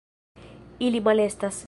[0.87, 1.59] Ili malestas.